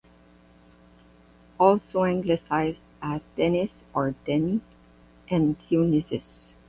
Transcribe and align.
Also 1.59 2.05
anglicised 2.05 2.81
as 3.03 3.21
Dennis 3.35 3.83
or 3.93 4.15
Denis 4.25 4.61
and 5.29 5.57
Dionysius. 5.69 6.55